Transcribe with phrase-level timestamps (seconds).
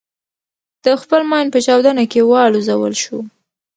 [0.83, 3.17] د خپل ماین په چاودنه کې والوزول شو.